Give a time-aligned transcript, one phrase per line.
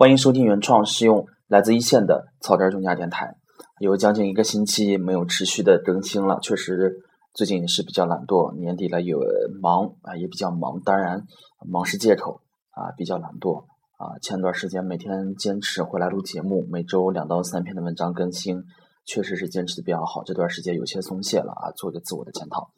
[0.00, 3.36] 欢迎收听原创实用来自一线的草根中家电台。
[3.80, 7.02] 有将近一个星期没有持续的更新了，确实
[7.34, 9.20] 最近是比较懒惰，年底了有
[9.60, 10.80] 忙啊，也比较忙。
[10.86, 11.26] 当然，
[11.70, 12.40] 忙是借口
[12.70, 13.66] 啊，比较懒惰
[13.98, 14.16] 啊。
[14.22, 18.64] 前段时间每天坚持回来录节目，每周两到三篇的文章更新，
[19.04, 20.24] 确实是坚持的比较好。
[20.24, 22.70] 这段时间有些松懈了啊，做个自我的检讨。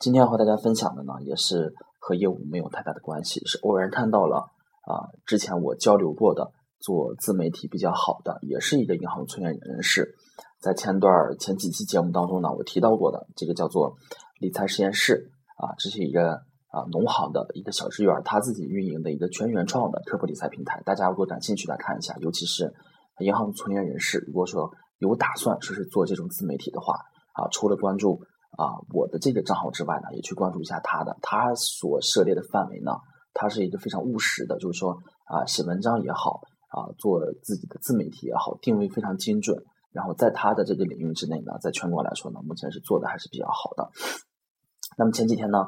[0.00, 4.50] 今天要和大家分享的呢，也是和业务没有太大的关系，是偶然看到了
[4.86, 10.14] 啊，之前我交流过的做自媒体比较好的，也是一个银行从业人士，
[10.60, 13.96] 在前段前几期节目当中呢，我提到过的这个叫做
[14.38, 16.34] 理财实验室啊，这是一个
[16.68, 22.72] 啊农行的一个小职员他自己运营的一个全原创的科普理财平台，大家如果感兴趣来看一下，尤其是
[23.18, 26.94] 银行从业人士，如果说有打算说是做这种自媒体的话
[27.32, 28.22] 啊，除了关注。
[28.56, 31.14] 啊，我的这个账号之外呢，也去关注一下他的。
[31.20, 32.92] 他所涉猎的范围呢，
[33.38, 39.62] 他是一个非常务实的，就是说啊，写文章也好，啊，做自己的自媒体也好，定位非常精准。
[39.92, 43.90] 然后在他的这个领域之内呢，在全国来说呢，目前是做的还是比较好的。
[44.98, 45.66] 那么前几天呢，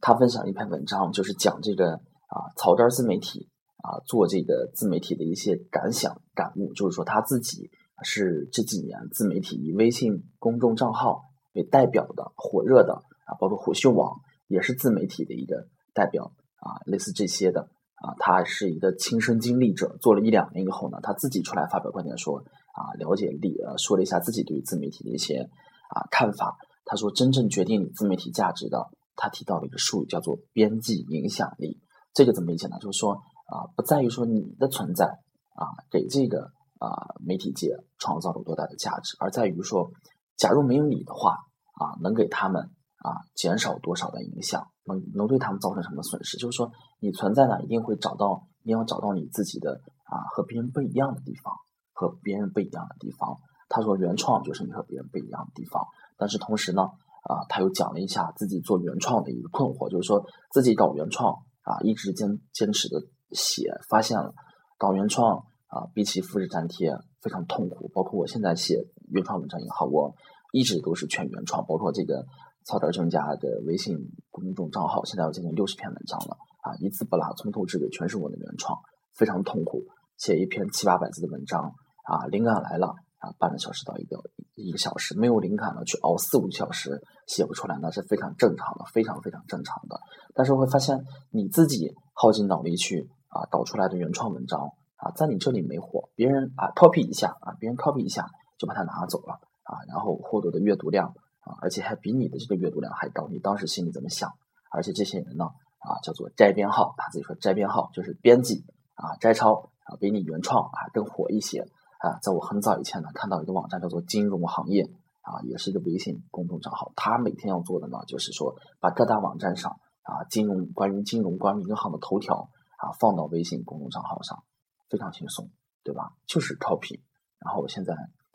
[0.00, 3.48] 他分享一篇文章，就是讲这个啊，草根自媒体
[3.82, 7.70] 啊，做这个自媒体的一些感想感悟，就是说他自己
[8.02, 11.22] 是这几年自媒体以微信公众账号。
[11.52, 12.92] 为代表的火热的
[13.26, 16.30] 啊，包括虎嗅网也是自媒体的一个代表
[16.60, 17.60] 啊，类似这些的
[17.96, 25.48] 啊，他是一个亲身经历者，做了一两年以后呢，他自己出来发表观点说啊，了解力呃，说了一下自己对于自媒体的一些
[25.94, 26.56] 啊看法。
[26.84, 31.80] 他说，真正决定你自媒体价值的，他提到了一个术语叫做边际影响力。
[32.14, 32.78] 这个怎么理解呢？
[32.80, 33.14] 就是说
[33.46, 35.06] 啊，不在于说你的存在
[35.54, 39.90] 啊给这个啊媒体界创造了多大的价值，而在于说。
[40.36, 41.32] 假如没有你的话，
[41.74, 42.62] 啊，能给他们
[42.96, 44.68] 啊减少多少的影响？
[45.14, 46.36] 能对他们造成什么损失？
[46.38, 51.54] 就是说，你存在呢，一定会找到，一定要找到你自己的啊和别人不一样的地方，
[51.92, 53.36] 和别人不一样的地方。
[53.68, 55.84] 他说，原创就是你和别人不一样的地方。
[56.16, 61.32] 但是同时呢，啊，他又讲了一下自己做原创的一个困惑，就是说自己搞原创
[61.62, 63.00] 啊，一直坚坚持的
[63.32, 64.34] 写，发现了
[64.78, 67.90] 搞原创啊，比起复制粘贴非常痛苦。
[67.94, 68.86] 包括我现在写。
[69.12, 70.14] 原创文章也好，我
[70.52, 72.24] 一直都是全原创，包括这个
[72.62, 73.98] 草根专家的微信
[74.40, 78.78] 公众账号，现在有将近六十篇文章了啊，一字不落，从头至尾全是我的原创，
[79.14, 79.84] 非常痛苦。
[80.16, 81.74] 写一篇七八百字的文章
[82.04, 84.20] 啊，灵感来了啊，半个小时到一个
[84.54, 90.00] 一个小时，没有灵感了，去熬四五个小时写不出来，那是非常正常的，非常非常正常的。
[90.34, 98.26] 但是会发现你自己耗尽脑力去啊导出来的原创文章啊，在你这里没火，别人啊 copy 一下啊，别人 copy 一下。
[98.60, 103.28] 就把它拿走了啊，然后获得的阅读量啊，而且还比你的这个阅读量还高。
[103.28, 104.30] 你当时心里怎么想？
[104.70, 105.44] 而且这些人呢
[105.78, 108.64] 啊，叫做摘编号，他自己说摘编号就是编辑
[108.94, 111.60] 啊，摘抄啊，比你原创啊更火一些
[111.98, 112.18] 啊。
[112.22, 114.84] 在我很早以前呢，看到一个网站叫做金融行业
[115.22, 124.44] 啊，也是一个微信公众账号，他每天要做的呢，就是说把各大网站上啊金融关于金融关于银行的头条啊放到微信公众账号上，
[124.88, 125.50] 非常轻松，
[125.82, 126.12] 对吧？
[126.26, 127.00] 就是 copy。
[127.38, 127.94] 然后我现在。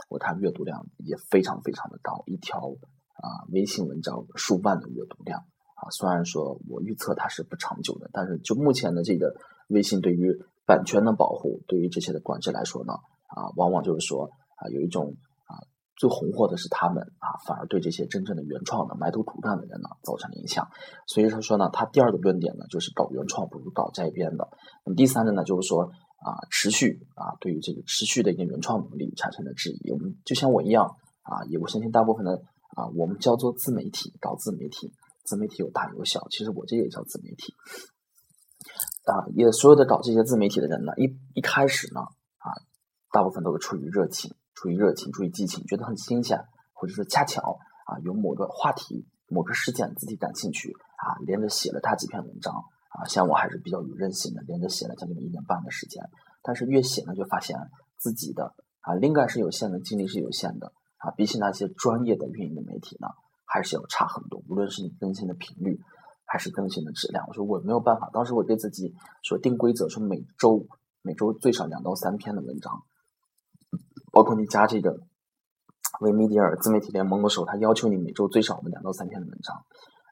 [0.09, 2.59] 我看阅读量也非常非常的高，一条
[3.25, 5.90] 啊微信文章数万的阅读量啊。
[5.90, 9.34] 虽然说我预测它是不长久的，但是就目前的这个
[9.69, 10.31] 微信对于
[10.66, 15.16] 版权的保护，对于这些的管制来说呢，啊，往往就是说啊有一种
[15.50, 15.58] 啊
[15.96, 20.68] 最红火的是他们啊，反而对这些真正的原创的埋头苦干的人呢造成了影响。
[21.08, 24.47] 所以他说呢，他第二个论点呢就是搞原创不如搞摘编的。
[24.85, 25.91] 那么第三个呢就是说。
[26.25, 29.91] 啊，持续啊，对于这个持续的一个原创能力产生了质疑。
[29.91, 30.84] 我们就像我一样
[31.22, 32.41] 啊，也我相信大部分的
[32.75, 34.94] 啊，我们叫做自媒体，搞自媒体，
[35.24, 36.28] 自媒体有大有小。
[36.30, 37.56] 其实我这也叫自媒体
[39.06, 42.02] 啊，也所有的搞这些自媒体的人呢，一一开始呢
[42.38, 42.52] 啊，
[43.12, 46.40] 大部分都是出于热情，出于热情，出于激情，觉得很新鲜，
[46.74, 52.53] 或者说恰巧啊，有某个话题、某个事件自己感兴趣啊，连着写了他几篇文章。
[52.96, 56.02] 啊，像我还是比较有韧性的，连着写了将近一年半的时间。
[56.41, 57.58] 但是越写呢，就发现
[57.97, 61.12] 自己的啊灵感是有限的，精力是有限的啊。
[61.12, 63.08] 比起那些专业的运营的媒体呢，
[63.46, 64.42] 还是要差很多。
[64.47, 65.80] 无论是你更新的频率，
[66.26, 68.09] 还是更新的质量，我说我没有办法。
[68.12, 68.94] 当时我给自己
[69.24, 70.68] 说定规则，说每周
[71.02, 72.84] 每周最少两到三篇的文章，
[74.12, 75.02] 包括你加这个
[76.02, 79.56] 维米迪尔自媒体联盟的时候，他要求你每周最少的两到三篇的文章。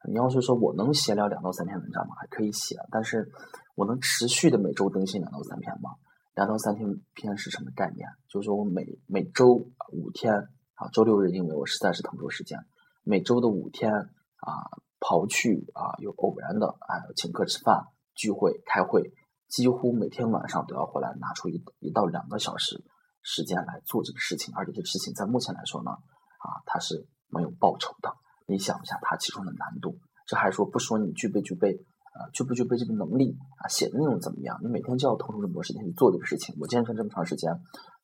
[0.06, 2.14] 你要是说我能写了两到三篇文章吗？
[2.20, 3.32] 还可以写，但是
[3.76, 5.92] 我能持续的每周更新两到三篇吗？
[6.36, 8.08] 两到三篇篇是什么概念？
[8.28, 12.60] 就是说我每每周五天啊，周六日因为我实在是腾不出时间，
[13.04, 14.52] 每周的五天啊，
[15.00, 17.86] 刨去啊有偶然的啊请客吃饭、
[18.16, 19.14] 聚会、开会
[19.48, 22.84] 几乎每天晚上都要回来拿出一一到两个小时
[23.22, 28.12] 时间来做这个事情，而且这个事情在目前来说呢，啊，它是没有报酬的。
[28.46, 29.98] 你想一下它其中的难度，
[30.28, 31.74] 这还说不说你具备具备
[32.14, 34.60] 啊具不具备这个能力啊，写的内容怎么样？
[34.62, 36.54] 你每天就要投入这么多时间去做这个事情。
[36.60, 37.54] 我坚持这么长时间，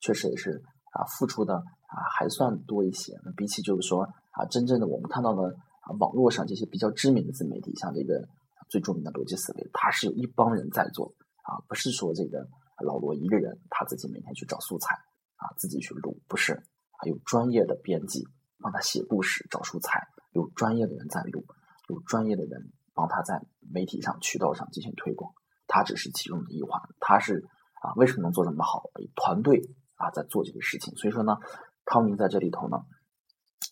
[0.00, 3.18] 确实也是啊付出的啊还算多一些。
[3.24, 5.42] 那比起就是说啊真正的我们看到的
[5.80, 8.28] 啊网络上这些比较知名的自媒体，像这个
[8.68, 12.46] 最著名的逻辑思维，他是有一帮人在做啊，不是说这个
[12.84, 14.94] 老罗一个人他自己每天去找素材
[15.36, 16.62] 啊自己去录，不是，
[16.98, 18.26] 还有专业的编辑
[18.60, 20.06] 帮他写故事找素材。
[20.32, 21.44] 有专业的人在录，
[21.88, 25.32] 有专业的人帮他在媒体上、渠道上进行推广，
[25.66, 26.80] 他只是其中的一环。
[27.00, 27.44] 他是
[27.82, 28.84] 啊，为什么能做这么好？
[29.16, 29.60] 团队
[30.00, 30.96] 啊，在做这个事情。
[30.96, 31.36] 所以说呢，
[31.84, 32.78] 康明在这里头呢，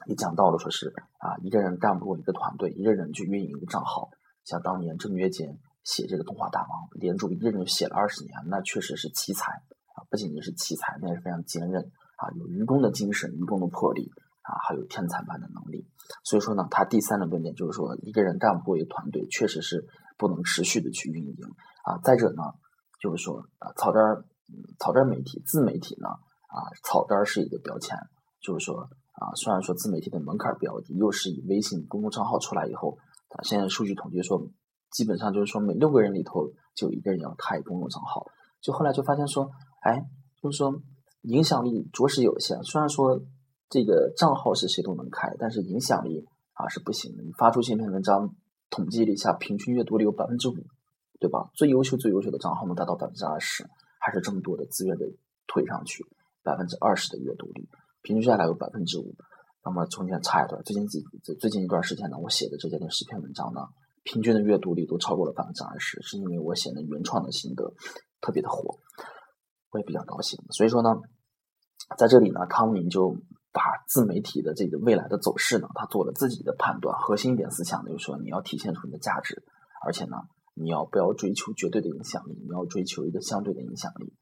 [0.07, 4.11] 也讲到了，说是啊，一个人干不过一个团队，一个人去运营一个账号。
[4.45, 9.51] 像当年郑渊洁写这个动画大王，连着一个人写了二十年，那确实是奇才
[9.97, 10.05] 啊！
[10.11, 11.83] 不仅仅是奇才，那也是非常坚韧
[12.17, 14.13] 啊，有愚公的精神，愚公的魄力。
[14.49, 15.87] 啊，还有天才般的能力，
[16.25, 19.87] 所以说呢，他第三个论点就是说，一个人干不过一个团队，确实是
[20.17, 21.37] 不能持续的去运营
[21.85, 22.01] 啊。
[22.03, 22.43] 再者呢，
[22.99, 24.25] 就是说啊，草根儿，
[24.79, 27.97] 草根媒体、自媒体呢，啊，草根是一个标签，
[28.41, 32.99] 就是说啊，虽然说自媒体的门槛比较低，又是以微信公众账号出来以后，
[33.29, 34.41] 啊，现在数据统计说，
[34.93, 38.27] 基本上就是说每六个人里头就一个人要开公众账号，
[38.61, 39.51] 就后来就发现说，
[39.83, 40.05] 哎，
[40.43, 40.81] 就是说
[41.23, 43.21] 影响力着实有限，虽然说。
[43.71, 46.25] 这个账号是谁都能开，但是影响力
[46.55, 47.23] 啊是不行的。
[47.23, 48.35] 你发出这篇文章，
[48.71, 50.55] 统计了一下，平均阅读率有百分之五，
[51.21, 51.51] 对吧？
[51.53, 53.69] 最优秀、最优秀的账号能达到百分之二十，
[54.09, 55.05] 还是这么多的资源给
[55.47, 56.03] 推上去，
[56.43, 57.69] 百分之二十的阅读率，
[58.03, 59.15] 平均下来有百分之五。
[59.63, 61.05] 那么中间差一段，最近几
[61.39, 63.61] 最近一段时间呢，我写的这些十篇文章呢，
[64.03, 67.75] 平均的阅读率都超过了百分之二十，是因为我写的原创的心得
[68.21, 68.79] 特别的火，
[69.71, 70.43] 我也比较高兴。
[70.51, 70.91] 所以说呢，
[71.99, 73.17] 在这里呢，康宁就。
[73.51, 76.97] 把自媒体的这个未来的走势呢，他做了自己的判断。
[76.99, 79.43] 核心一点思想呢，就是说你要体现出你的价值，
[79.85, 80.19] 而且呢，
[80.61, 84.13] 你要不要追求绝对的影响力，你要追求一个相对的影响力。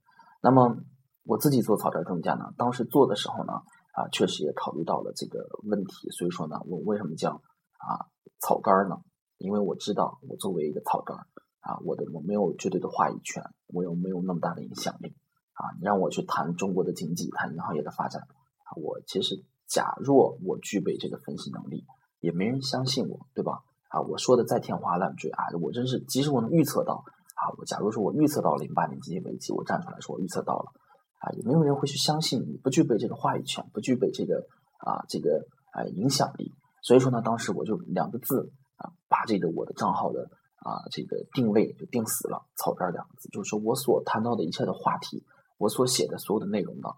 [0.42, 0.76] 那么
[1.24, 3.52] 我自己做草根专家呢，当时做的时候呢，
[3.94, 6.10] 啊，确实也考虑到了这个问题。
[6.10, 8.06] 所以说呢，我为什么叫啊
[8.40, 8.96] 草根呢？
[9.38, 11.16] 因为我知道我作为一个草根
[11.60, 15.16] 啊，我的我没有绝对的话语权，我又没有那么大的影响力
[15.54, 15.74] 啊。
[15.80, 18.22] 你让我去谈中国的经济，谈银行业的发展。
[18.22, 21.84] 啊，我其实假若我具备这个分析能力，
[22.20, 23.62] 也没人相信我，对吧？
[23.96, 27.02] 啊，我说的再天花乱坠啊，我真是，即使我能预测到
[27.34, 30.72] 啊，我假如说我预测到零八年经济危机，我站出来说我预测到了，
[31.20, 34.46] 啊，也没有人会去相信你，不具备这个话语权，不具备这个
[34.78, 36.52] 啊这个啊影响力。
[36.82, 45.24] 所以说呢，当时我就两个字啊，把这个我的账号的啊这个定位就定死了，草根两个字，就是说我所谈到的一切的话题，
[45.56, 46.90] 我所写的所有的内容呢。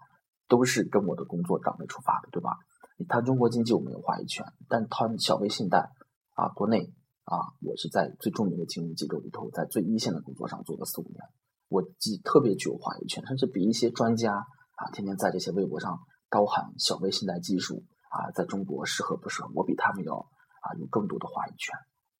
[0.49, 2.57] 都是跟我的工作岗位出发的，对吧？
[2.97, 5.91] 你谈中国经济我没有话语权，但谈小微信贷
[6.39, 6.93] 啊，国内
[7.25, 11.19] 啊，我是在最著名的金融机构里头，在最一线的工作上做了四五年，
[11.67, 15.99] 我既特别具有话语权，甚至比一些专家啊，天天在这些微博上
[16.29, 21.75] 高喊小微信贷技术啊，在中国适合不适合，我比他们要啊有更多的话语权，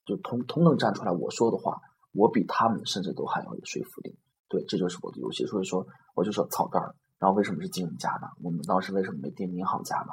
[0.05, 1.79] 就同同等站出来我说的话，
[2.11, 4.19] 我比他们甚至都还要有说服力。
[4.49, 6.93] 对，这就是我的游戏，所以说我就说草根儿。
[7.19, 8.27] 然后为什么是金融家呢？
[8.41, 10.11] 我们当时为什么没定银行家呢？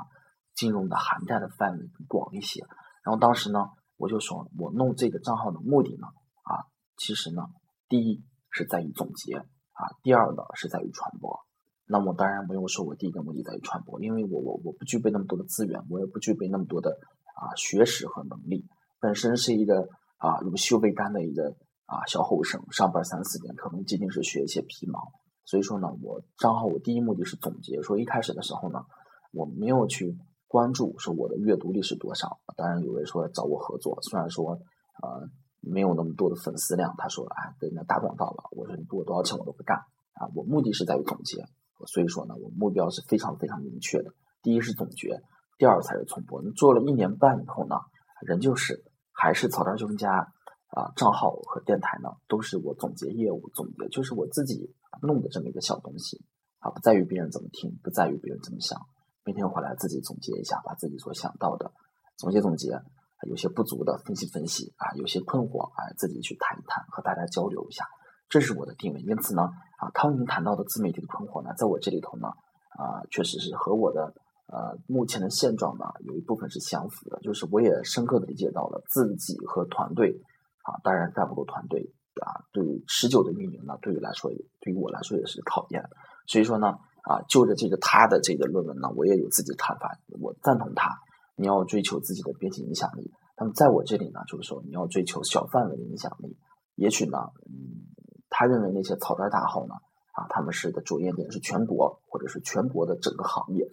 [0.55, 2.65] 金融的涵盖的范围更广一些。
[3.03, 6.07] 然后当时呢，我就说我弄这个账号的目的呢，
[6.43, 6.65] 啊，
[6.97, 7.43] 其实呢，
[7.88, 11.41] 第一是在于总结啊，第二呢是在于传播。
[11.88, 18.67] 那么当然不用说我第一个目的在于传播，因为我我我不具备那么多的资源，我也不具备那么多的啊学识和能力，
[19.00, 19.88] 本身是一个
[20.19, 25.12] 啊乳臭未干的一个啊小后生，上班三四年，可能仅仅是学一些皮毛。
[25.45, 28.81] 所以说呢，我账号我第一目的是总结，说一开始的时候呢，
[29.31, 32.38] 我没有去关注说我的阅读率是多少。
[32.57, 34.53] 当然有人说找我合作，虽然说
[35.03, 35.29] 呃
[35.61, 39.76] 没有那么多的粉丝量，他说哎给人家打广告了，我说你给我多少钱我都不干
[40.15, 40.29] 啊。
[40.35, 41.45] 我目的是在于总结，
[41.87, 44.12] 所以说呢，我目标是非常非常明确的。
[44.43, 45.21] 第一是总结，
[45.59, 46.43] 第二才是重播。
[46.43, 47.76] 你做了一年半以后呢，
[48.26, 50.33] 仍旧是还是草根专家。
[50.69, 56.23] 啊，账号和电台呢，都是我总结业务总结，就是我自己弄的这么一个小东西
[56.59, 58.79] 啊，不在于别人怎么听，不在于别人怎么想，
[59.26, 61.73] 每天回来自己总结一下，把自己所想到的
[62.16, 62.80] 总结总结，
[63.26, 67.85] 有些不足的分析分析啊，有些困惑啊，自己去谈一谈，和大家交流一下，
[68.28, 69.00] 这是我的定位。
[69.00, 69.42] 因此呢，
[69.78, 74.14] 啊，康宁谈到的自媒体的困惑呢，在我这里头呢，啊，确实是和我的
[74.47, 80.23] 呃目前的现状呢，有一部分是相符的，就是我也深刻的理解到了自己和团队。
[80.62, 84.30] 啊，当然干不过团队啊，对于持久的运营呢，对于来说，
[84.61, 85.83] 对于我来说也是考验。
[86.26, 86.75] 所以说呢，
[87.07, 90.91] 啊，就着这个他的这个论文呢，我也有自己的看法，我赞同他，
[91.37, 93.13] 你要追求自己的编辑影响力。
[93.39, 96.37] 那么在我这里呢，就是说你要追求小范围的影响力。
[96.75, 97.87] 也许呢，嗯，
[98.29, 99.75] 他认为那些草根大号呢，
[100.15, 103.71] 啊，他们是的着眼点是全国或者是全国的整个行业。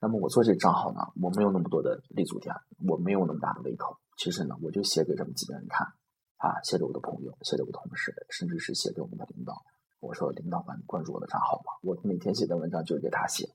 [0.00, 2.54] 那么我做这个账号呢，我没有那么多的立足点，
[2.88, 3.96] 我没有那么大的胃口。
[4.16, 5.86] 其实呢，我就写给这么几个人看，
[6.38, 9.52] 啊，写给我的朋友，写给我的同事，甚至是写给我们的领导。
[10.04, 13.48] 我说领导们关注我的账号嘛，我每天写的文章就给他写，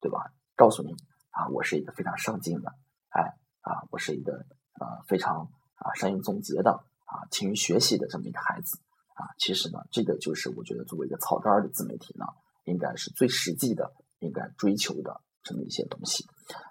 [0.00, 0.32] 对吧？
[0.56, 0.92] 告诉你
[1.30, 2.74] 啊，我是一个非常上进的，
[3.10, 3.22] 哎
[3.60, 4.32] 啊，我是一个
[4.80, 6.72] 呃非常啊善于总结的
[7.06, 8.80] 啊勤于学习的这么一个孩子
[9.14, 9.30] 啊。
[9.38, 12.26] 其实呢，这个就是我觉得作为一个草根的自媒体呢，
[12.64, 16.26] 应该是最实际的，应该追求的这么一些东西。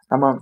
[0.10, 0.38] 那么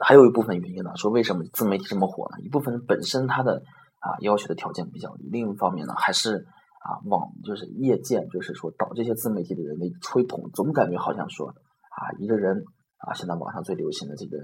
[0.00, 2.40] 还有一部分原因呢，说为什么自媒体这么火呢？
[2.42, 3.62] 一部分本身它的
[4.00, 6.48] 啊要求的条件比较低，另一方面呢还是。
[6.80, 12.64] 啊，网就是业界，就是说搞这些自媒体的人的吹捧，总感觉好像说啊，一个人
[12.96, 14.38] 啊，现在网上最流行的这个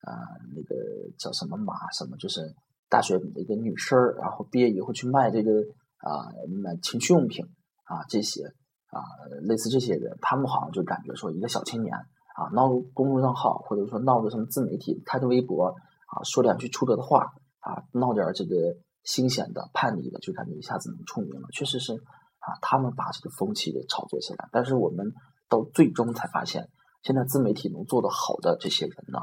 [0.00, 0.24] 啊，
[0.56, 0.74] 那个
[1.18, 2.40] 叫什么马什么，就是
[2.88, 5.50] 大学的一个女生，然后毕业以后去卖这个
[5.98, 6.32] 啊，
[6.62, 7.44] 卖情趣用品
[7.84, 8.46] 啊，这些
[8.88, 9.04] 啊，
[9.42, 18.56] 类似这些人，他们好像就感觉说，一个小青年啊，闹公众账号，或者说闹个什么自媒体，开个微博啊，说两句出格的话啊，闹点这个。
[19.04, 21.48] 新鲜的、叛逆的，就感觉一下子能出名了。
[21.52, 24.48] 确实是啊，他们把这个风气给炒作起来。
[24.52, 25.12] 但是我们
[25.48, 26.68] 到最终才发现，
[27.02, 29.18] 现在自媒体能做得好的这些人呢，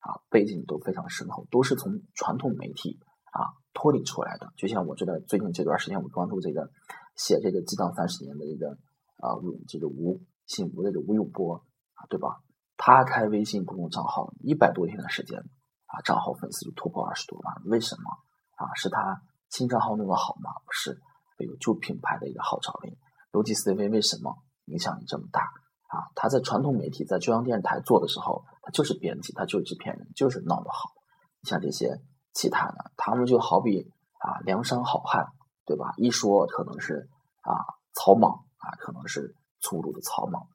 [0.00, 2.98] 啊，背景都非常深厚，都是从传统媒体
[3.32, 4.52] 啊脱离出来的。
[4.56, 6.70] 就像我觉得最近这段时间，我关注这个
[7.16, 8.72] 写这个《激荡三十年》的这个
[9.18, 9.34] 啊，
[9.68, 11.56] 这个吴姓吴的这个吴永波
[11.94, 12.40] 啊，对吧？
[12.76, 15.38] 他开微信公众账号一百多天的时间
[15.86, 18.02] 啊，账号粉丝就突破二十多万，为什么？
[18.56, 20.50] 啊，是他新账号弄得好吗？
[20.64, 21.00] 不是，
[21.38, 22.98] 有旧品牌的一个号召力。
[23.32, 25.42] 逻辑思维为什么影响力这么大？
[25.88, 30.92] 啊，他在传统媒体，在中央电视台做的时候，他就是编辑，他就是制片人，就是闹得好。
[31.42, 32.00] 像这些
[32.32, 35.26] 其他的，他们就好比啊梁山好汉，
[35.66, 35.92] 对吧？
[35.96, 37.08] 一说可能是
[37.42, 37.52] 啊
[37.94, 40.46] 草莽啊，可能是粗鲁的草莽。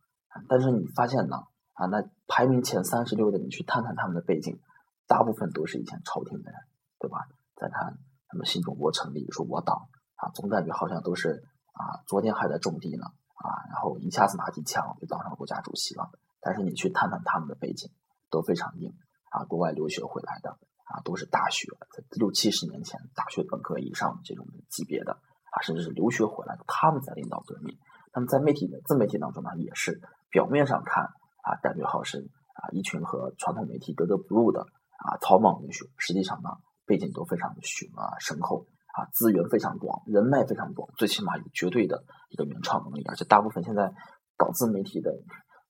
[0.48, 1.44] 但是你发现呢？
[1.74, 4.60] 啊，那排名前三十六的，你去探探他们的背景，
[5.08, 6.60] 大部分都是以前朝廷的人，
[7.00, 7.28] 对吧？
[7.60, 7.98] 再看
[8.30, 16.10] 他们新中国成立，说我党啊，总感觉好像都是啊，昨天还在种地呢啊，然后一下子拿起枪就当上国家主席了。
[16.40, 17.92] 但是你去探探他们的背景，
[18.30, 18.94] 都非常硬
[19.32, 20.52] 啊，国外留学回来的
[20.86, 25.12] 啊，都是大学在六七十年前大学本科以上这种级别的
[25.52, 27.78] 啊，甚至是留学回来的，他们在领导革命。
[28.14, 31.04] 那么在媒体的自媒体当中呢，也是表面上看
[31.44, 32.20] 啊，感觉好是
[32.54, 36.50] 啊一群和传统媒体格格不入的啊草莽英雄，实际上呢。
[36.90, 38.66] 背景都非常的雄啊深厚
[38.98, 43.04] 啊，资源非常广，人脉非常广，最起码有绝对的一个原创能力。
[43.06, 43.94] 而且大部分现在
[44.36, 45.14] 搞自媒体的，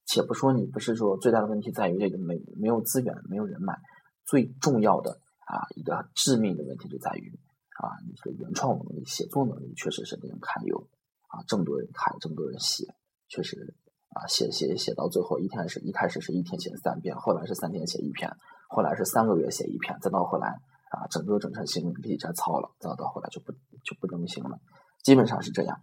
[0.06, 3.78] 且不说你不是说最大的问题在于这个没没有资源、没有人脉，
[4.26, 7.38] 最重要的啊一个致命的问题就在于
[7.84, 10.88] 啊你这个原创能力、写作能力确实是令人堪忧
[11.28, 11.44] 啊。
[11.46, 12.86] 这么多人看，这么多人写，
[13.28, 13.76] 确实
[14.16, 18.32] 啊写写写到最后一天是一开始是一天写三篇，后来是三天写一篇，
[18.70, 20.56] 后来是三个月写一篇，再到后来。
[20.90, 23.52] 啊，整个整成新闻笔摘糙了，再到后来就不
[23.84, 24.60] 就不更新了，
[25.04, 25.80] 基本上是这样。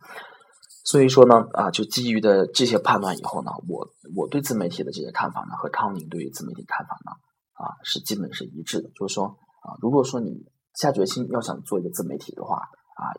[0.84, 7.12] 所以说呢，啊，就基于的这些判断以后呢，我我对自媒体的这些看法呢，和康宁对于自媒体看法呢，
[7.54, 8.90] 啊，是基本是一致的。
[8.94, 9.26] 就是说，
[9.62, 12.56] 啊，如果说你下决心要想做一个自媒体的话，
[12.94, 13.10] 啊，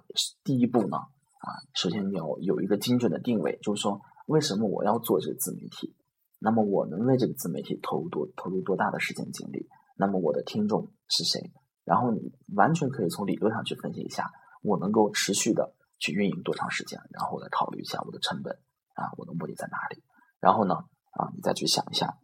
[0.44, 5.96] 第一步呢，啊，首先你要有一个精准的定位，就是说，为什么我要做这个自媒体？
[6.40, 9.68] 那么我能为这个自媒体投入多投入多大的时间精力？
[9.98, 11.52] 那么我的听众是谁？
[11.88, 14.30] 然后你完全可以从理论上去分析一下，
[14.62, 18.60] 我能够持续的去运营多长时间，然后再考虑一下我的成本
[18.94, 20.04] 啊，我的目的在哪里？
[20.42, 20.76] 然后呢，
[21.12, 22.20] 啊，你再去想一下，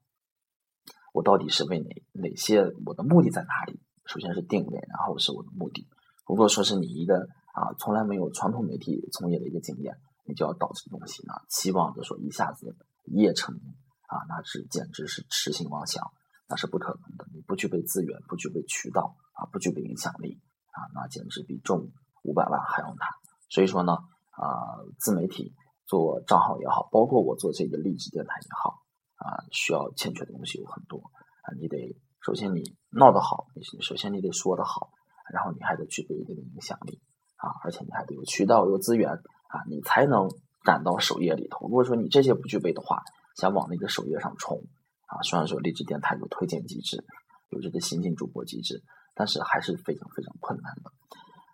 [1.13, 2.60] 我到底是为哪哪些？
[2.86, 3.79] 我的目的在哪里？
[4.05, 5.88] 首先是定位，然后是我的目的。
[6.27, 13.63] 如果说是你一个啊从来没有传统媒体从业的一个经验，你就要导这个东西呢，期望着说一下子一夜成名
[14.08, 16.03] 啊，那是简直是痴心妄想。
[16.50, 17.25] 那是不可能的。
[17.34, 20.40] 你不具备资源，不具备渠道啊，不具备影响力
[20.72, 21.92] 啊，那简直比中
[22.24, 23.08] 五百万还要难。
[23.50, 23.94] 所以说呢，
[24.32, 25.54] 啊，自媒体
[25.86, 28.82] 做账号也好，包括我做这个励志电台也好
[29.16, 31.54] 啊，需要欠缺的东西有很多啊。
[31.60, 34.92] 你得首先你闹得好，你首先你得说得好，
[35.34, 37.02] 然后你还得具备一定的影响力
[37.36, 40.30] 啊，而且你还得有渠道、有资源啊，你才能
[40.63, 41.68] 赶到首页里头。
[41.68, 43.04] 如果说你这些不具备的话，
[43.36, 44.63] 想往那个首页上冲。
[45.06, 47.06] 啊，虽然说励志电台有推荐机制，
[47.50, 48.82] 有这个新进主播机制，
[49.13, 50.91] 但是还是非常非常困难的。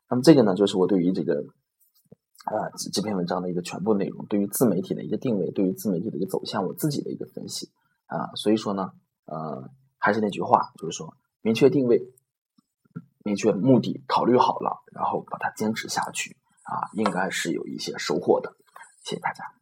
[0.09, 1.43] 那么这个呢，就是我对于这个
[2.45, 7.69] 啊这篇文章的一个全部内容，对于自媒体的一个定位，对于自媒体的一个走向，我自己的一个分析
[8.07, 8.33] 啊。
[8.35, 8.91] 所以说呢，
[9.25, 12.11] 呃，还是那句话，就是说明确定位，
[13.23, 18.55] 明确目的，考虑好了，然后把它坚持下去啊，应该是有一些收获的。
[19.03, 19.58] 谢谢大家。